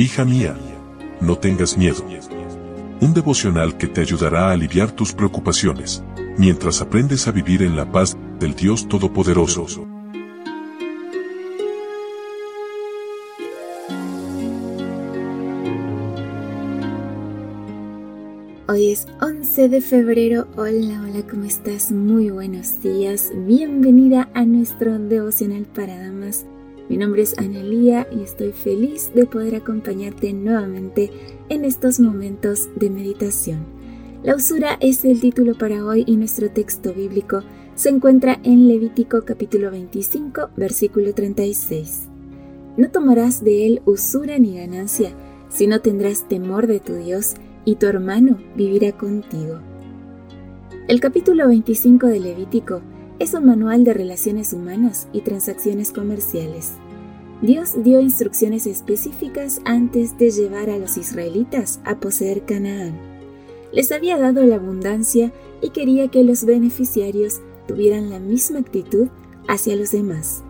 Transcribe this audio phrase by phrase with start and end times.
[0.00, 0.56] Hija mía,
[1.20, 2.04] no tengas miedo.
[3.00, 6.04] Un devocional que te ayudará a aliviar tus preocupaciones,
[6.36, 9.88] mientras aprendes a vivir en la paz del Dios Todopoderoso.
[18.68, 20.46] Hoy es 11 de febrero.
[20.56, 21.90] Hola, hola, ¿cómo estás?
[21.90, 23.32] Muy buenos días.
[23.34, 26.46] Bienvenida a nuestro devocional para damas
[26.88, 31.10] mi nombre es Analía y estoy feliz de poder acompañarte nuevamente
[31.48, 33.66] en estos momentos de meditación.
[34.22, 37.42] La usura es el título para hoy y nuestro texto bíblico
[37.74, 42.08] se encuentra en Levítico capítulo 25, versículo 36.
[42.76, 45.12] No tomarás de él usura ni ganancia,
[45.50, 49.60] sino tendrás temor de tu Dios y tu hermano vivirá contigo.
[50.88, 52.80] El capítulo 25 de Levítico
[53.18, 56.72] es un manual de relaciones humanas y transacciones comerciales.
[57.42, 62.98] Dios dio instrucciones específicas antes de llevar a los israelitas a poseer Canaán.
[63.72, 69.08] Les había dado la abundancia y quería que los beneficiarios tuvieran la misma actitud
[69.46, 70.42] hacia los demás.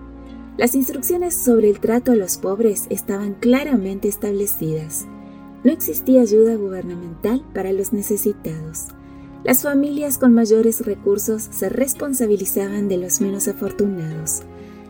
[0.56, 5.06] Las instrucciones sobre el trato a los pobres estaban claramente establecidas.
[5.64, 8.88] No existía ayuda gubernamental para los necesitados.
[9.44, 14.42] Las familias con mayores recursos se responsabilizaban de los menos afortunados.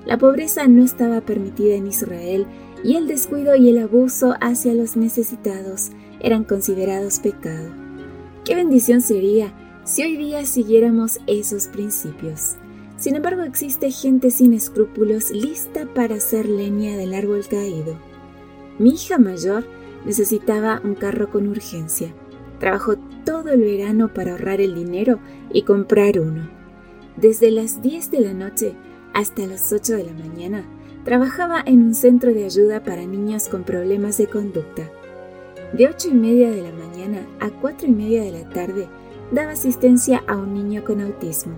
[0.06, 2.46] La pobreza no estaba permitida en Israel
[2.82, 7.68] y el descuido y el abuso hacia los necesitados eran considerados pecado.
[8.44, 9.52] Qué bendición sería
[9.84, 12.56] si hoy día siguiéramos esos principios.
[12.96, 17.98] Sin embargo, existe gente sin escrúpulos lista para hacer leña del árbol caído.
[18.78, 19.66] Mi hija mayor
[20.04, 22.14] necesitaba un carro con urgencia.
[22.58, 25.18] Trabajó todo el verano para ahorrar el dinero
[25.52, 26.48] y comprar uno.
[27.16, 28.74] Desde las 10 de la noche
[29.14, 30.64] hasta las 8 de la mañana,
[31.04, 34.90] trabajaba en un centro de ayuda para niños con problemas de conducta.
[35.72, 38.88] De 8 y media de la mañana a 4 y media de la tarde,
[39.30, 41.54] daba asistencia a un niño con autismo.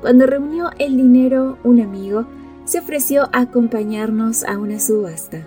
[0.00, 2.26] Cuando reunió el dinero, un amigo
[2.64, 5.46] se ofreció a acompañarnos a una subasta.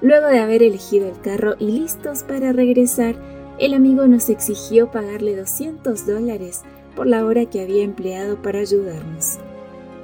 [0.00, 3.16] Luego de haber elegido el carro y listos para regresar,
[3.58, 6.62] el amigo nos exigió pagarle 200 dólares
[6.96, 9.38] por la hora que había empleado para ayudarnos.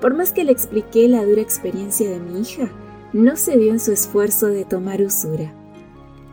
[0.01, 2.71] Por más que le expliqué la dura experiencia de mi hija,
[3.13, 5.53] no se dio en su esfuerzo de tomar usura.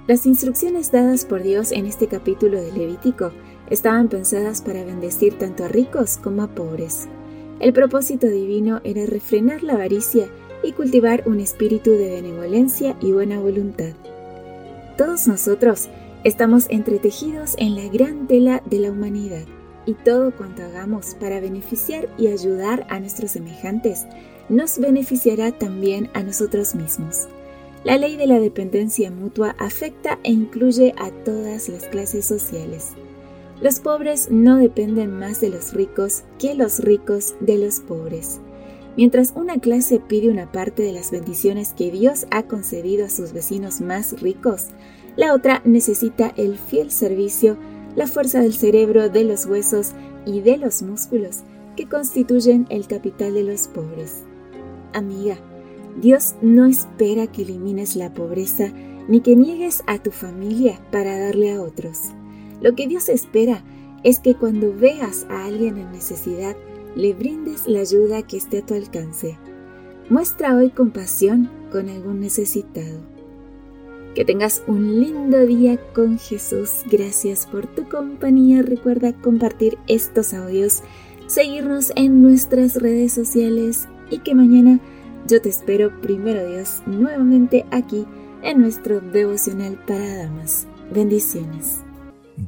[0.08, 3.32] Las instrucciones dadas por Dios en este capítulo de Levítico
[3.70, 7.08] estaban pensadas para bendecir tanto a ricos como a pobres.
[7.60, 10.28] El propósito divino era refrenar la avaricia
[10.64, 13.94] y cultivar un espíritu de benevolencia y buena voluntad.
[14.98, 15.90] Todos nosotros
[16.26, 19.46] estamos entretejidos en la gran tela de la humanidad
[19.86, 24.08] y todo cuanto hagamos para beneficiar y ayudar a nuestros semejantes
[24.50, 27.28] nos beneficiará también a nosotros mismos.
[27.84, 32.94] La ley de la dependencia mutua afecta e incluye a todas las clases sociales.
[33.62, 38.40] Los pobres no dependen más de los ricos que los ricos de los pobres.
[38.98, 43.32] Mientras una clase pide una parte de las bendiciones que Dios ha concedido a sus
[43.32, 44.70] vecinos más ricos,
[45.16, 47.58] la otra necesita el fiel servicio
[47.96, 49.94] la fuerza del cerebro, de los huesos
[50.26, 51.44] y de los músculos
[51.76, 54.24] que constituyen el capital de los pobres.
[54.94, 55.38] Amiga,
[56.02, 58.72] Dios no espera que elimines la pobreza
[59.08, 62.00] ni que niegues a tu familia para darle a otros.
[62.62, 63.64] Lo que Dios espera
[64.04, 66.56] es que cuando veas a alguien en necesidad,
[66.96, 69.38] le brindes la ayuda que esté a tu alcance.
[70.10, 73.15] Muestra hoy compasión con algún necesitado.
[74.16, 76.84] Que tengas un lindo día con Jesús.
[76.90, 78.62] Gracias por tu compañía.
[78.62, 80.84] Recuerda compartir estos audios,
[81.28, 84.80] seguirnos en nuestras redes sociales y que mañana
[85.28, 88.06] yo te espero, primero Dios, nuevamente aquí
[88.42, 90.66] en nuestro devocional para damas.
[90.94, 91.84] Bendiciones.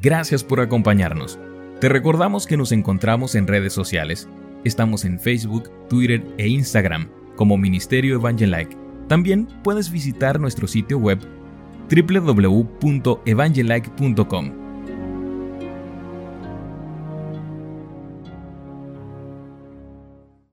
[0.01, 1.37] Gracias por acompañarnos.
[1.81, 4.29] Te recordamos que nos encontramos en redes sociales.
[4.63, 8.77] Estamos en Facebook, Twitter e Instagram como Ministerio Evangelike.
[9.09, 11.19] También puedes visitar nuestro sitio web
[11.89, 14.66] www.evangelike.com